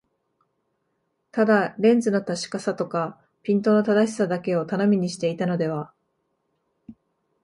[1.31, 5.93] ただレンズの確かさとかピントの正しさだけを頼みにしていたのでは、